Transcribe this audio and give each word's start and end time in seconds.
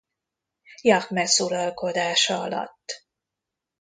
Jahmesz 0.81 1.39
uralkodása 1.39 2.41
alatt. 2.41 3.05